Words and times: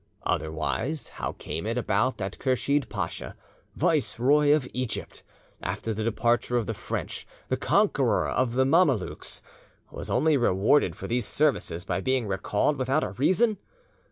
Otherwise, 0.23 1.09
how 1.09 1.33
came 1.33 1.67
it 1.67 1.77
about 1.77 2.17
that 2.17 2.39
Kursheed 2.39 2.89
Pasha, 2.89 3.35
Viceroy 3.75 4.51
of 4.51 4.67
Egypt—after 4.73 5.93
the 5.93 6.03
departure 6.03 6.57
of 6.57 6.65
the 6.65 6.73
French, 6.73 7.27
the 7.49 7.55
conqueror 7.55 8.27
of 8.27 8.53
the 8.53 8.65
Mamelukes, 8.65 9.43
was 9.91 10.09
only 10.09 10.37
rewarded 10.37 10.95
for 10.95 11.05
these 11.05 11.27
services 11.27 11.85
by 11.85 12.01
being 12.01 12.25
recalled 12.25 12.77
without 12.79 13.03
a 13.03 13.11
reason? 13.11 13.59